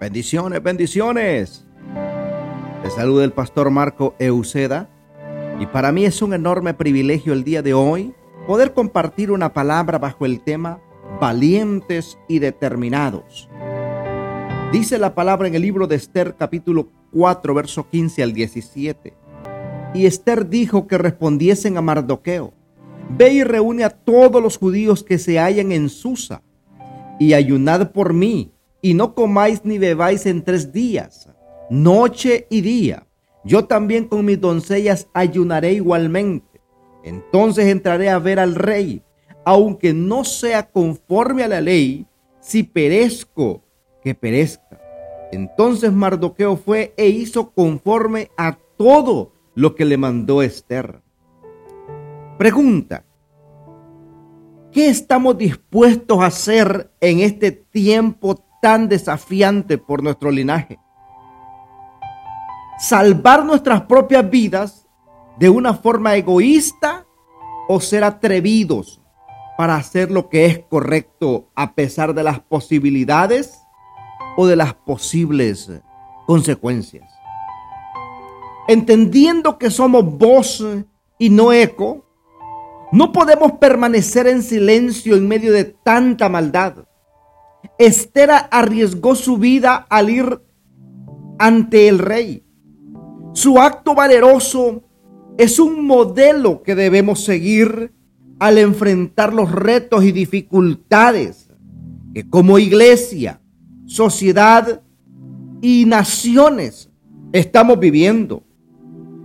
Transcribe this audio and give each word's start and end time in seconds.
Bendiciones, 0.00 0.62
bendiciones. 0.62 1.66
Te 2.82 2.90
saluda 2.90 3.24
el 3.24 3.32
pastor 3.32 3.70
Marco 3.70 4.14
Euceda 4.18 4.88
y 5.60 5.66
para 5.66 5.92
mí 5.92 6.06
es 6.06 6.22
un 6.22 6.32
enorme 6.32 6.72
privilegio 6.72 7.32
el 7.32 7.44
día 7.44 7.62
de 7.62 7.74
hoy 7.74 8.14
poder 8.46 8.72
compartir 8.72 9.30
una 9.30 9.52
palabra 9.52 9.98
bajo 9.98 10.24
el 10.24 10.40
tema 10.40 10.80
valientes 11.20 12.18
y 12.28 12.38
determinados. 12.38 13.48
Dice 14.72 14.98
la 14.98 15.14
palabra 15.14 15.48
en 15.48 15.54
el 15.54 15.62
libro 15.62 15.86
de 15.86 15.96
Esther 15.96 16.34
capítulo 16.36 16.88
4 17.12 17.54
verso 17.54 17.88
15 17.90 18.22
al 18.22 18.32
17. 18.32 19.14
Y 19.92 20.06
Esther 20.06 20.48
dijo 20.48 20.86
que 20.86 20.96
respondiesen 20.96 21.76
a 21.76 21.82
Mardoqueo, 21.82 22.54
ve 23.16 23.32
y 23.32 23.44
reúne 23.44 23.84
a 23.84 23.90
todos 23.90 24.42
los 24.42 24.56
judíos 24.56 25.04
que 25.04 25.18
se 25.18 25.38
hallan 25.38 25.72
en 25.72 25.88
Susa 25.88 26.42
y 27.18 27.34
ayunad 27.34 27.92
por 27.92 28.14
mí 28.14 28.52
y 28.82 28.94
no 28.94 29.14
comáis 29.14 29.64
ni 29.64 29.78
bebáis 29.78 30.26
en 30.26 30.42
tres 30.42 30.72
días, 30.72 31.28
noche 31.70 32.46
y 32.50 32.62
día. 32.62 33.06
Yo 33.44 33.64
también 33.66 34.06
con 34.06 34.24
mis 34.24 34.40
doncellas 34.40 35.08
ayunaré 35.12 35.74
igualmente. 35.74 36.60
Entonces 37.04 37.66
entraré 37.66 38.10
a 38.10 38.18
ver 38.18 38.38
al 38.38 38.54
rey, 38.54 39.02
aunque 39.44 39.92
no 39.92 40.24
sea 40.24 40.70
conforme 40.70 41.42
a 41.42 41.48
la 41.48 41.60
ley, 41.60 42.06
si 42.40 42.62
perezco, 42.62 43.62
que 44.02 44.14
perezca. 44.14 44.80
Entonces 45.32 45.92
Mardoqueo 45.92 46.56
fue 46.56 46.94
e 46.96 47.08
hizo 47.08 47.50
conforme 47.52 48.30
a 48.36 48.58
todo 48.76 49.32
lo 49.54 49.74
que 49.74 49.84
le 49.84 49.96
mandó 49.96 50.42
Esther. 50.42 51.02
Pregunta, 52.38 53.04
¿qué 54.72 54.88
estamos 54.88 55.36
dispuestos 55.36 56.20
a 56.20 56.26
hacer 56.26 56.92
en 57.00 57.20
este 57.20 57.52
tiempo 57.52 58.36
tan 58.60 58.88
desafiante 58.88 59.78
por 59.78 60.02
nuestro 60.02 60.30
linaje. 60.30 60.78
Salvar 62.78 63.44
nuestras 63.44 63.82
propias 63.82 64.28
vidas 64.30 64.86
de 65.38 65.50
una 65.50 65.74
forma 65.74 66.16
egoísta 66.16 67.06
o 67.68 67.80
ser 67.80 68.04
atrevidos 68.04 69.00
para 69.56 69.76
hacer 69.76 70.10
lo 70.10 70.28
que 70.28 70.46
es 70.46 70.58
correcto 70.58 71.50
a 71.54 71.74
pesar 71.74 72.14
de 72.14 72.22
las 72.22 72.40
posibilidades 72.40 73.60
o 74.36 74.46
de 74.46 74.56
las 74.56 74.74
posibles 74.74 75.70
consecuencias. 76.26 77.10
Entendiendo 78.68 79.58
que 79.58 79.70
somos 79.70 80.04
voz 80.04 80.64
y 81.18 81.28
no 81.28 81.52
eco, 81.52 82.06
no 82.92 83.12
podemos 83.12 83.52
permanecer 83.52 84.26
en 84.26 84.42
silencio 84.42 85.16
en 85.16 85.28
medio 85.28 85.52
de 85.52 85.64
tanta 85.64 86.28
maldad. 86.28 86.84
Esther 87.78 88.30
arriesgó 88.50 89.14
su 89.14 89.38
vida 89.38 89.86
al 89.88 90.10
ir 90.10 90.40
ante 91.38 91.88
el 91.88 91.98
rey. 91.98 92.44
Su 93.32 93.58
acto 93.58 93.94
valeroso 93.94 94.82
es 95.38 95.58
un 95.58 95.86
modelo 95.86 96.62
que 96.62 96.74
debemos 96.74 97.24
seguir 97.24 97.92
al 98.38 98.58
enfrentar 98.58 99.32
los 99.32 99.52
retos 99.52 100.04
y 100.04 100.12
dificultades 100.12 101.48
que 102.12 102.28
como 102.28 102.58
iglesia, 102.58 103.40
sociedad 103.86 104.82
y 105.60 105.84
naciones 105.86 106.90
estamos 107.32 107.78
viviendo. 107.78 108.42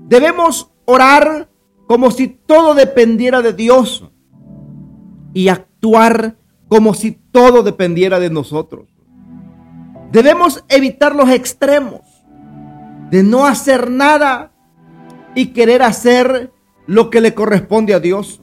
Debemos 0.07 0.71
orar 0.85 1.49
como 1.87 2.11
si 2.11 2.27
todo 2.27 2.73
dependiera 2.73 3.41
de 3.41 3.53
Dios 3.53 4.09
y 5.33 5.49
actuar 5.49 6.37
como 6.67 6.93
si 6.93 7.11
todo 7.11 7.63
dependiera 7.63 8.19
de 8.19 8.29
nosotros. 8.29 8.89
Debemos 10.11 10.63
evitar 10.69 11.15
los 11.15 11.29
extremos 11.29 12.01
de 13.11 13.23
no 13.23 13.45
hacer 13.45 13.91
nada 13.91 14.51
y 15.35 15.47
querer 15.47 15.83
hacer 15.83 16.51
lo 16.87 17.09
que 17.09 17.21
le 17.21 17.33
corresponde 17.33 17.93
a 17.93 17.99
Dios. 17.99 18.41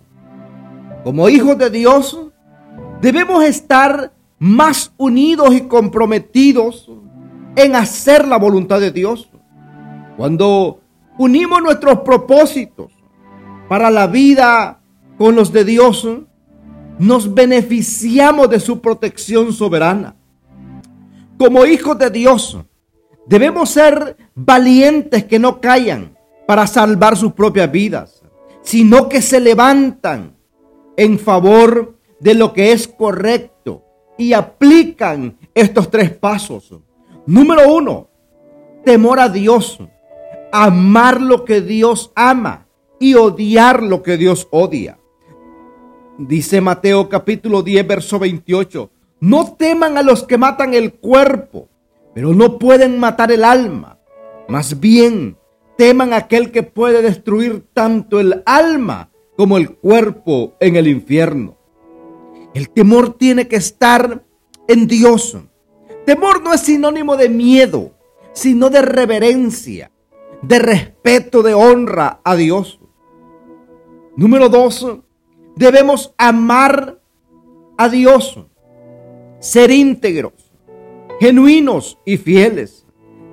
Como 1.03 1.29
hijos 1.29 1.59
de 1.59 1.71
Dios, 1.71 2.19
debemos 3.01 3.43
estar 3.45 4.13
más 4.39 4.93
unidos 4.99 5.55
y 5.55 5.63
comprometidos 5.63 6.91
en 7.57 7.75
hacer 7.75 8.27
la 8.27 8.37
voluntad 8.37 8.81
de 8.81 8.93
Dios. 8.93 9.29
Cuando 10.17 10.81
unimos 11.19 11.63
nuestros 11.63 12.01
propósitos 12.01 12.92
para 13.73 13.91
la 13.91 14.07
vida 14.07 14.83
con 15.17 15.35
los 15.35 15.51
de 15.51 15.65
Dios, 15.65 16.07
nos 16.99 17.33
beneficiamos 17.33 18.51
de 18.51 18.61
su 18.61 18.83
protección 18.83 19.51
soberana. 19.55 20.15
Como 21.39 21.65
hijos 21.65 21.97
de 21.97 22.11
Dios, 22.11 22.59
debemos 23.27 23.71
ser 23.71 24.19
valientes 24.35 25.25
que 25.25 25.39
no 25.39 25.59
callan 25.59 26.19
para 26.47 26.67
salvar 26.67 27.17
sus 27.17 27.33
propias 27.33 27.73
vidas, 27.73 28.23
sino 28.61 29.09
que 29.09 29.23
se 29.23 29.41
levantan 29.41 30.37
en 30.99 31.19
favor 31.19 31.97
de 32.21 32.35
lo 32.35 32.53
que 32.53 32.73
es 32.73 32.87
correcto 32.87 33.87
y 34.19 34.35
aplican 34.35 35.39
estos 35.55 35.91
tres 35.91 36.11
pasos. 36.11 36.75
Número 37.25 37.75
uno, 37.75 38.11
temor 38.85 39.19
a 39.19 39.31
Dios, 39.31 39.79
amar 40.53 41.23
lo 41.23 41.47
que 41.47 41.63
Dios 41.63 42.13
ama 42.15 42.62
y 43.03 43.15
odiar 43.15 43.83
lo 43.83 44.01
que 44.01 44.17
Dios 44.17 44.47
odia. 44.53 44.97
Dice 46.19 46.61
Mateo 46.61 47.09
capítulo 47.09 47.65
10, 47.65 47.85
verso 47.85 48.21
28. 48.21 48.91
No 49.19 49.57
teman 49.57 49.99
a 49.99 50.03
los 50.03 50.23
que 50.23 50.39
matan 50.39 50.73
el 50.73 50.93
cuerpo, 50.93 51.69
pero 52.15 52.33
no 52.33 52.61
pueden 52.61 53.01
matar 53.01 53.33
el 53.33 53.43
alma. 53.43 53.99
Más 54.47 54.79
bien, 54.79 55.37
teman 55.77 56.13
a 56.13 56.19
aquel 56.19 56.53
que 56.53 56.63
puede 56.63 57.03
destruir 57.03 57.65
tanto 57.75 58.21
el 58.21 58.45
alma 58.47 59.11
como 59.37 59.57
el 59.57 59.71
cuerpo 59.71 60.55
en 60.61 60.77
el 60.77 60.87
infierno. 60.87 61.59
El 62.55 62.71
temor 62.71 63.15
tiene 63.15 63.49
que 63.49 63.57
estar 63.57 64.23
en 64.69 64.87
Dios. 64.87 65.37
Temor 66.07 66.41
no 66.41 66.55
es 66.55 66.61
sinónimo 66.61 67.17
de 67.17 67.29
miedo, 67.29 67.95
sino 68.33 68.71
de 68.71 68.83
reverencia, 68.83 69.91
de 70.41 70.61
respeto, 70.61 71.43
de 71.43 71.55
honra 71.55 72.21
a 72.23 72.37
Dios. 72.37 72.79
Número 74.17 74.49
dos, 74.49 74.87
Debemos 75.55 76.15
amar 76.17 76.99
a 77.77 77.89
Dios, 77.89 78.39
ser 79.39 79.71
íntegros, 79.71 80.33
genuinos 81.21 81.99
y 82.07 82.17
fieles. 82.17 82.87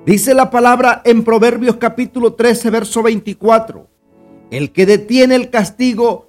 Dice 0.04 0.34
la 0.34 0.50
palabra 0.50 1.00
en 1.04 1.24
Proverbios 1.24 1.76
capítulo 1.76 2.34
13, 2.34 2.70
verso 2.70 3.02
24. 3.02 3.88
El 4.50 4.72
que 4.72 4.84
detiene 4.84 5.34
el 5.34 5.50
castigo 5.50 6.28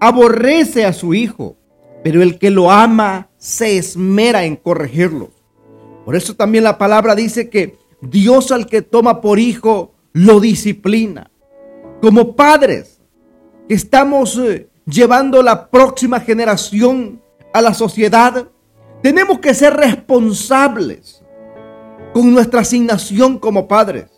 aborrece 0.00 0.84
a 0.84 0.92
su 0.92 1.14
hijo, 1.14 1.56
pero 2.02 2.22
el 2.22 2.38
que 2.38 2.50
lo 2.50 2.70
ama 2.70 3.30
se 3.36 3.78
esmera 3.78 4.44
en 4.44 4.56
corregirlo. 4.56 5.30
Por 6.04 6.16
eso 6.16 6.34
también 6.34 6.64
la 6.64 6.76
palabra 6.76 7.14
dice 7.14 7.50
que 7.50 7.78
Dios 8.00 8.50
al 8.50 8.66
que 8.66 8.82
toma 8.82 9.20
por 9.20 9.38
hijo 9.38 9.94
lo 10.12 10.40
disciplina. 10.40 11.30
Como 12.00 12.34
padres 12.34 12.93
estamos 13.68 14.38
eh, 14.38 14.68
llevando 14.86 15.42
la 15.42 15.68
próxima 15.68 16.20
generación 16.20 17.22
a 17.52 17.62
la 17.62 17.74
sociedad, 17.74 18.48
tenemos 19.02 19.38
que 19.38 19.54
ser 19.54 19.74
responsables 19.74 21.22
con 22.12 22.32
nuestra 22.32 22.60
asignación 22.60 23.38
como 23.38 23.68
padres. 23.68 24.10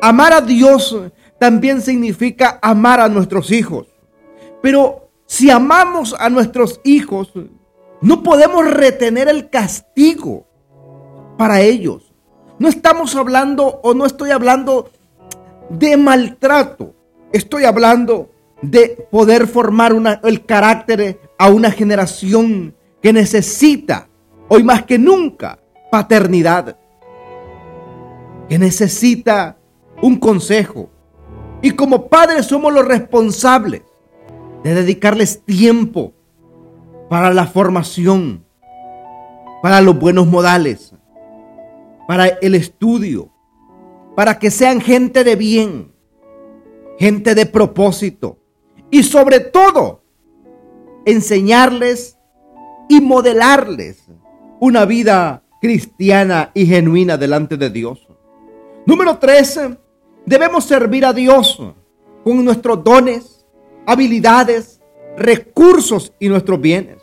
Amar 0.00 0.32
a 0.32 0.40
Dios 0.40 0.96
también 1.38 1.80
significa 1.80 2.58
amar 2.62 3.00
a 3.00 3.08
nuestros 3.08 3.50
hijos. 3.50 3.86
Pero 4.62 5.10
si 5.26 5.50
amamos 5.50 6.14
a 6.18 6.30
nuestros 6.30 6.80
hijos, 6.84 7.32
no 8.00 8.22
podemos 8.22 8.68
retener 8.70 9.28
el 9.28 9.50
castigo 9.50 10.46
para 11.36 11.60
ellos. 11.60 12.12
No 12.58 12.68
estamos 12.68 13.14
hablando 13.14 13.80
o 13.82 13.94
no 13.94 14.06
estoy 14.06 14.30
hablando 14.30 14.90
de 15.70 15.96
maltrato. 15.96 16.94
Estoy 17.32 17.64
hablando 17.64 18.30
de 18.62 19.06
poder 19.10 19.46
formar 19.46 19.94
el 20.24 20.44
carácter 20.44 21.20
a 21.38 21.48
una 21.48 21.70
generación 21.70 22.74
que 23.00 23.12
necesita, 23.12 24.08
hoy 24.48 24.64
más 24.64 24.82
que 24.84 24.98
nunca, 24.98 25.58
paternidad, 25.90 26.76
que 28.48 28.58
necesita 28.58 29.58
un 30.02 30.16
consejo. 30.16 30.90
Y 31.62 31.72
como 31.72 32.08
padres 32.08 32.46
somos 32.46 32.72
los 32.72 32.86
responsables 32.86 33.82
de 34.62 34.74
dedicarles 34.74 35.44
tiempo 35.44 36.12
para 37.08 37.32
la 37.32 37.46
formación, 37.46 38.44
para 39.62 39.80
los 39.80 39.98
buenos 39.98 40.26
modales, 40.26 40.94
para 42.06 42.26
el 42.26 42.54
estudio, 42.54 43.30
para 44.16 44.38
que 44.38 44.50
sean 44.50 44.80
gente 44.80 45.24
de 45.24 45.36
bien, 45.36 45.92
gente 46.98 47.34
de 47.34 47.46
propósito, 47.46 48.38
y 48.90 49.02
sobre 49.02 49.40
todo 49.40 50.02
enseñarles 51.04 52.18
y 52.88 53.00
modelarles 53.00 54.04
una 54.60 54.84
vida 54.84 55.42
cristiana 55.60 56.50
y 56.54 56.66
genuina 56.66 57.16
delante 57.16 57.56
de 57.56 57.70
Dios. 57.70 58.06
Número 58.86 59.18
13, 59.18 59.76
debemos 60.24 60.64
servir 60.64 61.04
a 61.04 61.12
Dios 61.12 61.60
con 62.24 62.44
nuestros 62.44 62.82
dones, 62.82 63.46
habilidades, 63.86 64.80
recursos 65.16 66.12
y 66.18 66.28
nuestros 66.28 66.60
bienes. 66.60 66.98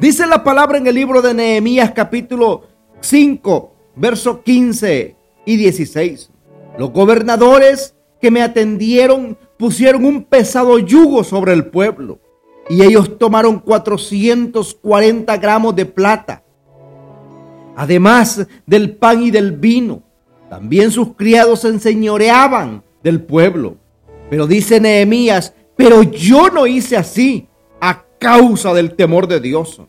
Dice 0.00 0.26
la 0.26 0.42
palabra 0.44 0.78
en 0.78 0.86
el 0.86 0.94
libro 0.94 1.20
de 1.20 1.34
Nehemías 1.34 1.92
capítulo 1.92 2.64
5, 3.00 3.74
verso 3.96 4.42
15 4.42 5.16
y 5.46 5.56
16. 5.56 6.30
Los 6.78 6.92
gobernadores 6.92 7.94
que 8.20 8.30
me 8.30 8.42
atendieron 8.42 9.36
pusieron 9.60 10.06
un 10.06 10.24
pesado 10.24 10.78
yugo 10.78 11.22
sobre 11.22 11.52
el 11.52 11.66
pueblo 11.66 12.18
y 12.70 12.82
ellos 12.82 13.18
tomaron 13.18 13.58
440 13.58 15.36
gramos 15.36 15.76
de 15.76 15.84
plata, 15.84 16.42
además 17.76 18.46
del 18.64 18.96
pan 18.96 19.22
y 19.22 19.30
del 19.30 19.52
vino. 19.52 20.02
También 20.48 20.90
sus 20.90 21.14
criados 21.14 21.60
se 21.60 21.68
enseñoreaban 21.68 22.82
del 23.02 23.20
pueblo. 23.20 23.76
Pero 24.30 24.46
dice 24.46 24.80
Nehemías, 24.80 25.52
pero 25.76 26.04
yo 26.04 26.48
no 26.48 26.66
hice 26.66 26.96
así 26.96 27.46
a 27.82 28.02
causa 28.18 28.72
del 28.72 28.94
temor 28.94 29.28
de 29.28 29.40
Dios. 29.40 29.82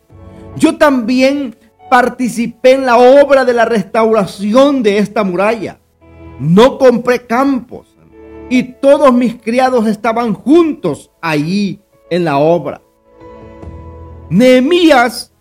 Yo 0.57 0.77
también 0.77 1.55
participé 1.89 2.73
en 2.73 2.85
la 2.85 2.97
obra 2.97 3.45
de 3.45 3.53
la 3.53 3.63
restauración 3.63 4.83
de 4.83 4.97
esta 4.97 5.23
muralla. 5.23 5.79
No 6.39 6.77
compré 6.77 7.25
campos 7.25 7.90
y 8.51 8.63
todos 8.63 9.13
mis 9.13 9.41
criados 9.41 9.87
estaban 9.87 10.33
juntos 10.33 11.09
allí 11.21 11.81
en 12.09 12.25
la 12.25 12.37
obra. 12.37 12.81
Nehemías 14.29 15.31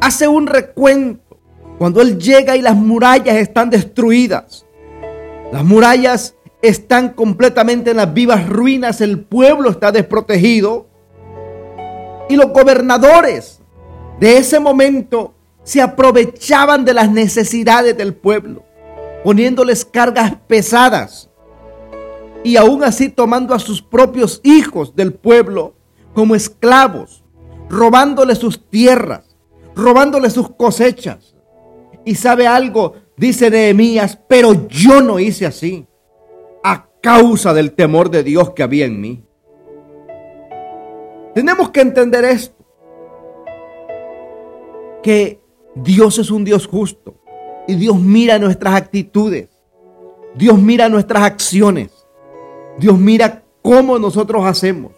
hace 0.00 0.26
un 0.26 0.48
recuento 0.48 1.38
cuando 1.78 2.02
él 2.02 2.18
llega 2.18 2.56
y 2.56 2.62
las 2.62 2.74
murallas 2.74 3.36
están 3.36 3.70
destruidas. 3.70 4.66
Las 5.52 5.62
murallas 5.64 6.34
están 6.62 7.10
completamente 7.10 7.92
en 7.92 7.98
las 7.98 8.12
vivas 8.12 8.48
ruinas, 8.48 9.00
el 9.00 9.20
pueblo 9.20 9.70
está 9.70 9.92
desprotegido. 9.92 10.88
Y 12.28 12.34
los 12.34 12.52
gobernadores 12.52 13.60
de 14.18 14.38
ese 14.38 14.58
momento 14.58 15.36
se 15.62 15.80
aprovechaban 15.80 16.84
de 16.84 16.94
las 16.94 17.08
necesidades 17.08 17.96
del 17.96 18.14
pueblo, 18.14 18.64
poniéndoles 19.22 19.84
cargas 19.84 20.34
pesadas 20.48 21.25
y 22.46 22.56
aún 22.56 22.84
así 22.84 23.08
tomando 23.08 23.54
a 23.54 23.58
sus 23.58 23.82
propios 23.82 24.40
hijos 24.44 24.94
del 24.94 25.12
pueblo 25.12 25.74
como 26.14 26.34
esclavos, 26.34 27.24
robándoles 27.68 28.38
sus 28.38 28.68
tierras, 28.70 29.36
robándoles 29.74 30.32
sus 30.32 30.50
cosechas. 30.50 31.34
Y 32.04 32.14
sabe 32.14 32.46
algo, 32.46 32.94
dice 33.16 33.50
Nehemías, 33.50 34.18
pero 34.28 34.68
yo 34.68 35.00
no 35.02 35.18
hice 35.18 35.46
así 35.46 35.86
causa 37.06 37.54
del 37.54 37.70
temor 37.70 38.10
de 38.10 38.24
Dios 38.24 38.50
que 38.50 38.64
había 38.64 38.84
en 38.84 39.00
mí. 39.00 39.24
Tenemos 41.36 41.70
que 41.70 41.80
entender 41.80 42.24
esto, 42.24 42.66
que 45.04 45.40
Dios 45.76 46.18
es 46.18 46.32
un 46.32 46.42
Dios 46.44 46.66
justo 46.66 47.14
y 47.68 47.76
Dios 47.76 48.00
mira 48.00 48.40
nuestras 48.40 48.74
actitudes, 48.74 49.50
Dios 50.34 50.60
mira 50.60 50.88
nuestras 50.88 51.22
acciones, 51.22 51.92
Dios 52.78 52.98
mira 52.98 53.44
cómo 53.62 53.98
nosotros 53.98 54.44
hacemos. 54.44 54.92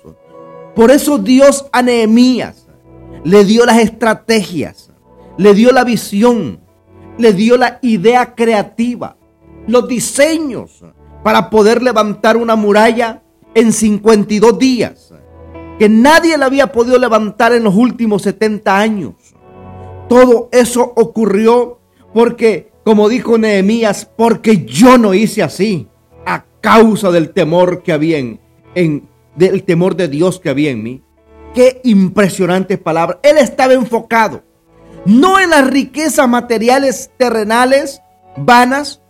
Por 0.75 0.91
eso 0.91 1.19
Dios 1.19 1.67
a 1.73 1.83
Nehemías 1.83 2.69
le 3.25 3.45
dio 3.45 3.67
las 3.67 3.79
estrategias, 3.79 4.91
le 5.37 5.55
dio 5.55 5.73
la 5.73 5.85
visión, 5.85 6.61
le 7.19 7.33
dio 7.33 7.57
la 7.57 7.79
idea 7.83 8.35
creativa, 8.35 9.17
los 9.67 9.89
diseños 9.89 10.85
para 11.23 11.51
poder 11.51 11.83
levantar 11.83 12.37
una 12.37 12.57
muralla 12.57 13.23
en 13.55 13.73
52 13.73 14.59
días, 14.59 15.13
que 15.79 15.89
nadie 15.89 16.39
la 16.39 16.47
había 16.47 16.73
podido 16.73 16.99
levantar 16.99 17.53
en 17.53 17.65
los 17.65 17.75
últimos 17.75 18.23
70 18.23 18.79
años. 18.79 19.15
Todo 20.09 20.49
eso 20.53 20.93
ocurrió 20.97 21.81
porque, 22.15 22.73
como 22.85 23.09
dijo 23.09 23.37
Nehemías, 23.37 24.09
porque 24.17 24.65
yo 24.65 24.97
no 24.97 25.13
hice 25.13 25.43
así, 25.43 25.89
causa 26.61 27.11
del 27.11 27.31
temor 27.31 27.83
que 27.83 27.93
había 27.93 28.19
en, 28.19 29.09
del 29.37 29.63
temor 29.65 29.97
de 29.97 30.09
Dios 30.09 30.41
que 30.41 30.51
había 30.51 30.71
en 30.71 30.83
mí. 30.83 31.03
Qué 31.55 31.81
impresionantes 31.85 32.79
palabras. 32.79 33.19
Él 33.23 33.39
estaba 33.39 33.73
enfocado 33.73 34.43
no 35.05 35.41
en 35.41 35.51
las 35.51 35.67
riquezas 35.67 36.29
materiales 36.29 37.11
terrenales 37.17 38.03
vanas, 38.37 39.01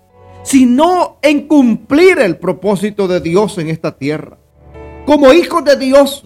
sino 0.43 1.19
en 1.23 1.49
cumplir 1.49 2.19
el 2.21 2.37
propósito 2.37 3.09
de 3.09 3.21
Dios 3.21 3.59
en 3.59 3.69
esta 3.69 3.97
tierra. 3.97 4.39
Como 5.07 5.33
hijos 5.33 5.65
de 5.65 5.77
Dios, 5.77 6.25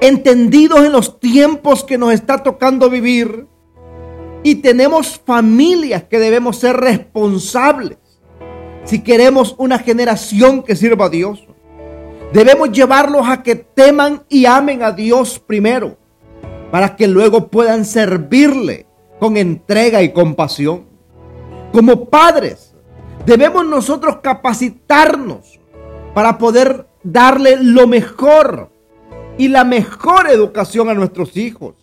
entendidos 0.00 0.84
en 0.84 0.92
los 0.92 1.20
tiempos 1.20 1.84
que 1.84 1.98
nos 1.98 2.12
está 2.12 2.42
tocando 2.42 2.88
vivir, 2.88 3.46
y 4.42 4.56
tenemos 4.56 5.20
familias 5.24 6.04
que 6.04 6.18
debemos 6.18 6.58
ser 6.58 6.76
responsables 6.76 7.98
si 8.84 9.02
queremos 9.02 9.54
una 9.58 9.78
generación 9.78 10.62
que 10.62 10.76
sirva 10.76 11.06
a 11.06 11.10
Dios. 11.10 11.46
Debemos 12.32 12.72
llevarlos 12.72 13.26
a 13.28 13.42
que 13.42 13.54
teman 13.54 14.24
y 14.28 14.46
amen 14.46 14.82
a 14.82 14.92
Dios 14.92 15.38
primero, 15.38 15.96
para 16.70 16.96
que 16.96 17.06
luego 17.06 17.48
puedan 17.48 17.84
servirle 17.84 18.86
con 19.18 19.36
entrega 19.36 20.02
y 20.02 20.12
compasión. 20.12 20.84
Como 21.72 22.06
padres, 22.06 22.74
debemos 23.24 23.64
nosotros 23.66 24.18
capacitarnos 24.22 25.60
para 26.12 26.38
poder 26.38 26.86
darle 27.02 27.56
lo 27.60 27.86
mejor 27.86 28.70
y 29.38 29.48
la 29.48 29.64
mejor 29.64 30.28
educación 30.28 30.88
a 30.88 30.94
nuestros 30.94 31.36
hijos. 31.36 31.74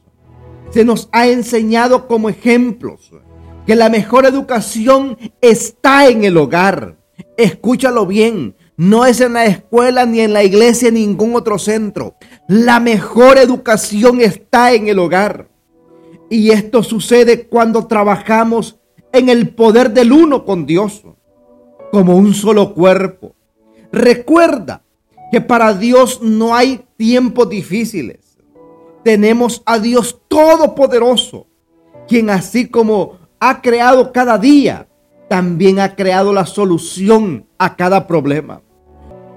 Se 0.70 0.86
nos 0.86 1.10
ha 1.12 1.28
enseñado 1.28 2.08
como 2.08 2.30
ejemplos 2.30 3.12
que 3.66 3.76
la 3.76 3.90
mejor 3.90 4.26
educación 4.26 5.18
está 5.40 6.08
en 6.08 6.24
el 6.24 6.38
hogar. 6.38 6.98
Escúchalo 7.38 8.06
bien, 8.06 8.56
no 8.78 9.06
es 9.06 9.22
en 9.22 9.34
la 9.34 9.46
escuela 9.46 10.06
ni 10.06 10.22
en 10.22 10.34
la 10.34 10.44
iglesia 10.44 10.90
ni 10.92 11.04
en 11.04 11.10
ningún 11.12 11.36
otro 11.36 11.60
centro. 11.60 12.16
La 12.48 12.80
mejor 12.80 13.38
educación 13.38 14.22
está 14.22 14.74
en 14.74 14.88
el 14.88 15.00
hogar. 15.00 15.50
Y 16.30 16.52
esto 16.52 16.82
sucede 16.82 17.48
cuando 17.48 17.88
trabajamos 17.88 18.80
en 19.12 19.30
el 19.30 19.54
poder 19.54 19.92
del 19.92 20.12
uno 20.14 20.46
con 20.46 20.66
Dios, 20.66 21.04
como 21.92 22.16
un 22.16 22.34
solo 22.34 22.74
cuerpo. 22.74 23.36
Recuerda 23.92 24.84
que 25.32 25.42
para 25.42 25.74
Dios 25.74 26.22
no 26.22 26.56
hay 26.56 26.86
tiempos 26.98 27.50
difíciles. 27.50 28.38
Tenemos 29.04 29.62
a 29.66 29.80
Dios 29.80 30.22
Todopoderoso, 30.28 31.48
quien 32.08 32.30
así 32.30 32.68
como 32.68 33.21
ha 33.44 33.60
creado 33.60 34.14
cada 34.14 34.38
día, 34.38 34.88
también 35.28 35.80
ha 35.80 35.96
creado 35.96 36.32
la 36.32 36.46
solución 36.46 37.48
a 37.58 37.76
cada 37.76 38.06
problema. 38.06 38.62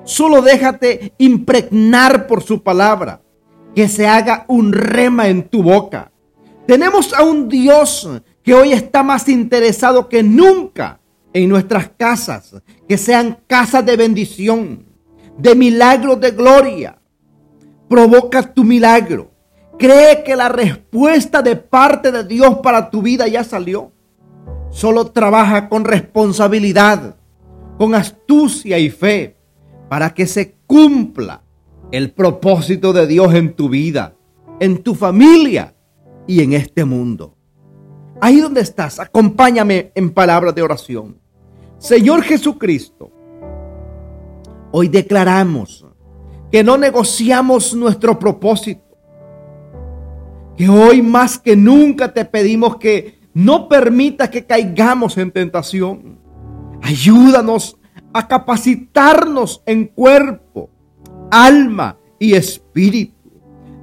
Solo 0.05 0.43
déjate 0.43 1.15
impregnar 1.17 2.27
por 2.27 2.43
su 2.43 2.63
palabra, 2.63 3.23
que 3.75 3.89
se 3.89 4.07
haga 4.07 4.45
un 4.47 4.75
rema 4.75 5.29
en 5.29 5.49
tu 5.49 5.63
boca. 5.63 6.13
Tenemos 6.67 7.15
a 7.15 7.23
un 7.23 7.49
Dios 7.49 8.07
que 8.43 8.53
hoy 8.53 8.73
está 8.73 9.03
más 9.03 9.27
interesado 9.27 10.07
que 10.11 10.23
nunca 10.23 11.01
en 11.33 11.49
nuestras 11.49 11.89
casas, 11.97 12.55
que 12.87 12.99
sean 12.99 13.39
casas 13.47 13.87
de 13.87 13.97
bendición, 13.97 14.85
de 15.39 15.55
milagros 15.55 16.21
de 16.21 16.31
gloria. 16.33 16.99
Provoca 17.89 18.43
tu 18.53 18.65
milagro. 18.65 19.31
Cree 19.79 20.23
que 20.23 20.37
la 20.37 20.51
respuesta 20.51 21.41
de 21.41 21.57
parte 21.57 22.13
de 22.13 22.25
Dios 22.25 22.59
para 22.63 22.91
tu 22.91 23.01
vida 23.01 23.27
ya 23.27 23.43
salió. 23.43 23.94
Solo 24.75 25.13
trabaja 25.13 25.69
con 25.69 25.85
responsabilidad, 25.85 27.15
con 27.79 27.95
astucia 27.95 28.77
y 28.77 28.91
fe, 28.91 29.37
para 29.89 30.13
que 30.13 30.27
se 30.27 30.57
cumpla 30.67 31.45
el 31.93 32.11
propósito 32.11 32.93
de 32.93 33.07
Dios 33.07 33.33
en 33.35 33.55
tu 33.55 33.69
vida, 33.69 34.17
en 34.59 34.83
tu 34.83 34.97
familia 34.97 35.77
y 36.27 36.43
en 36.43 36.55
este 36.55 36.85
mundo. 36.85 37.37
Ahí 38.21 38.41
donde 38.41 38.63
estás, 38.63 38.99
acompáñame 38.99 39.93
en 39.95 40.11
palabras 40.11 40.57
de 40.57 40.63
oración. 40.63 41.21
Señor 41.79 42.23
Jesucristo, 42.23 43.13
hoy 44.73 44.89
declaramos 44.89 45.87
que 46.51 46.65
no 46.65 46.77
negociamos 46.77 47.75
nuestro 47.75 48.19
propósito. 48.19 48.83
Que 50.57 50.69
hoy 50.69 51.01
más 51.01 51.39
que 51.39 51.55
nunca 51.55 52.13
te 52.13 52.25
pedimos 52.25 52.77
que 52.77 53.24
no 53.35 53.69
permita 53.69 54.31
que 54.31 54.47
caigamos 54.47 55.19
en 55.19 55.33
tentación. 55.33 56.19
Ayúdanos 56.81 57.77
a 58.13 58.29
capacitarnos 58.29 59.63
en 59.67 59.87
cuerpo, 59.87 60.71
alma 61.31 61.99
y 62.19 62.35
espíritu. 62.35 63.13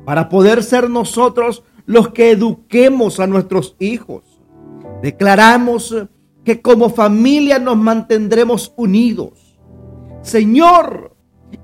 para 0.06 0.30
poder 0.30 0.64
ser 0.64 0.90
nosotros 0.90 1.64
los 1.86 2.10
que 2.10 2.32
eduquemos 2.32 3.20
a 3.20 3.28
nuestros 3.28 3.76
hijos. 3.80 4.24
Declaramos 5.02 5.96
que 6.44 6.62
como 6.62 6.90
familia 6.90 7.60
nos 7.60 7.78
mantendremos 7.78 8.74
unidos. 8.78 9.60
Señor, 10.22 11.16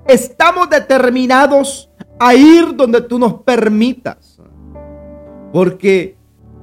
estamos 0.06 0.70
determinados 0.70 1.90
a 2.18 2.34
ir 2.34 2.74
donde 2.76 3.00
tú 3.02 3.18
nos 3.18 3.42
permitas, 3.42 4.40
porque 5.52 6.17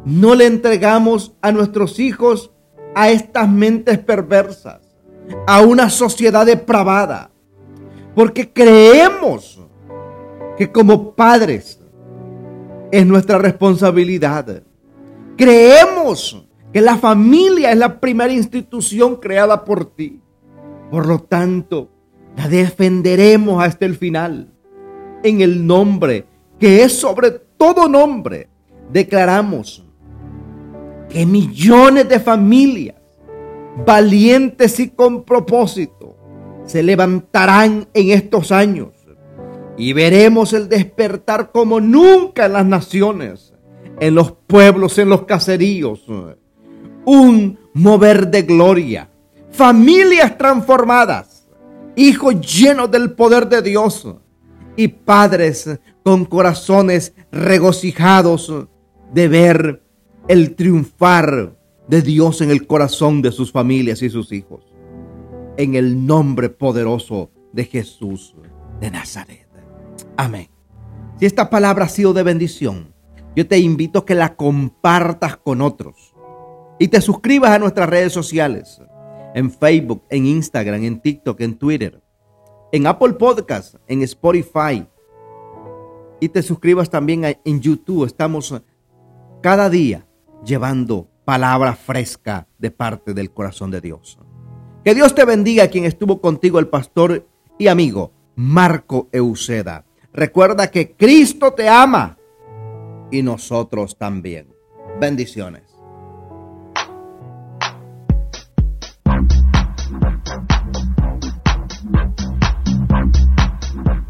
no 0.05 0.35
le 0.35 0.45
entregamos 0.45 1.33
a 1.41 1.51
nuestros 1.51 1.99
hijos 1.99 2.51
a 2.93 3.09
estas 3.09 3.49
mentes 3.49 3.99
perversas, 3.99 4.81
a 5.47 5.61
una 5.61 5.89
sociedad 5.89 6.45
depravada, 6.45 7.31
porque 8.13 8.51
creemos 8.53 9.59
que 10.57 10.71
como 10.71 11.13
padres 11.15 11.81
es 12.91 13.05
nuestra 13.05 13.37
responsabilidad. 13.37 14.63
Creemos 15.35 16.47
que 16.71 16.81
la 16.81 16.97
familia 16.97 17.71
es 17.71 17.77
la 17.77 17.99
primera 17.99 18.31
institución 18.31 19.17
creada 19.17 19.65
por 19.65 19.85
ti. 19.95 20.21
Por 20.91 21.07
lo 21.07 21.19
tanto, 21.19 21.89
la 22.37 22.47
defenderemos 22.47 23.63
hasta 23.63 23.85
el 23.85 23.95
final. 23.95 24.53
En 25.23 25.41
el 25.41 25.65
nombre 25.65 26.25
que 26.59 26.83
es 26.83 26.93
sobre 26.93 27.31
todo 27.31 27.89
nombre, 27.89 28.49
declaramos 28.91 29.84
que 31.09 31.25
millones 31.25 32.07
de 32.09 32.19
familias 32.19 32.95
valientes 33.85 34.79
y 34.79 34.89
con 34.89 35.23
propósito 35.23 36.17
se 36.65 36.81
levantarán 36.81 37.87
en 37.93 38.11
estos 38.11 38.51
años 38.51 38.89
y 39.77 39.93
veremos 39.93 40.53
el 40.53 40.69
despertar 40.69 41.51
como 41.51 41.81
nunca 41.81 42.45
en 42.45 42.53
las 42.53 42.65
naciones, 42.65 43.53
en 43.99 44.15
los 44.15 44.31
pueblos, 44.31 44.97
en 44.97 45.09
los 45.09 45.23
caseríos. 45.23 46.05
Un 47.05 47.59
mover 47.73 48.27
de 48.27 48.43
gloria, 48.43 49.09
familias 49.51 50.37
transformadas, 50.37 51.47
hijos 51.95 52.39
llenos 52.39 52.89
del 52.89 53.11
poder 53.11 53.47
de 53.47 53.61
Dios 53.61 54.07
y 54.77 54.87
padres 54.87 55.79
con 56.03 56.25
corazones 56.25 57.13
regocijados 57.31 58.51
de 59.13 59.27
ver 59.27 59.84
el 60.27 60.55
triunfar 60.55 61.55
de 61.87 62.01
Dios 62.01 62.41
en 62.41 62.49
el 62.49 62.65
corazón 62.65 63.21
de 63.21 63.31
sus 63.31 63.51
familias 63.51 64.01
y 64.01 64.09
sus 64.09 64.31
hijos. 64.31 64.63
En 65.57 65.75
el 65.75 66.05
nombre 66.05 66.49
poderoso 66.49 67.31
de 67.53 67.65
Jesús 67.65 68.35
de 68.79 68.89
Nazaret. 68.91 69.47
Amén. 70.17 70.49
Si 71.19 71.25
esta 71.25 71.49
palabra 71.49 71.85
ha 71.85 71.89
sido 71.89 72.13
de 72.13 72.23
bendición, 72.23 72.93
yo 73.35 73.47
te 73.47 73.59
invito 73.59 73.99
a 73.99 74.05
que 74.05 74.15
la 74.15 74.35
compartas 74.35 75.37
con 75.37 75.61
otros 75.61 76.15
y 76.79 76.87
te 76.87 76.99
suscribas 77.01 77.51
a 77.51 77.59
nuestras 77.59 77.87
redes 77.87 78.11
sociales, 78.11 78.81
en 79.33 79.51
Facebook, 79.51 80.03
en 80.09 80.25
Instagram, 80.25 80.83
en 80.83 80.99
TikTok, 80.99 81.39
en 81.41 81.57
Twitter, 81.57 82.01
en 82.71 82.87
Apple 82.87 83.13
Podcast, 83.13 83.75
en 83.87 84.01
Spotify 84.01 84.85
y 86.19 86.29
te 86.29 86.41
suscribas 86.41 86.89
también 86.89 87.23
en 87.23 87.61
YouTube. 87.61 88.05
Estamos 88.05 88.53
cada 89.41 89.69
día 89.69 90.04
llevando 90.43 91.09
palabra 91.25 91.75
fresca 91.75 92.47
de 92.57 92.71
parte 92.71 93.13
del 93.13 93.31
corazón 93.31 93.71
de 93.71 93.81
Dios. 93.81 94.19
Que 94.83 94.93
Dios 94.93 95.15
te 95.15 95.25
bendiga 95.25 95.67
quien 95.67 95.85
estuvo 95.85 96.21
contigo, 96.21 96.59
el 96.59 96.67
pastor 96.67 97.27
y 97.57 97.67
amigo 97.67 98.11
Marco 98.35 99.09
Euseda. 99.11 99.85
Recuerda 100.13 100.69
que 100.69 100.95
Cristo 100.95 101.53
te 101.53 101.67
ama 101.67 102.17
y 103.11 103.23
nosotros 103.23 103.97
también. 103.97 104.53
Bendiciones. 104.99 105.64